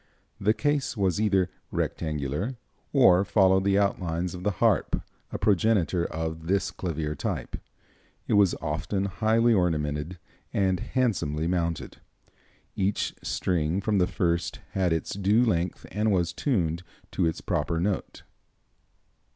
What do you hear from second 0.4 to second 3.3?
case was either rectangular, or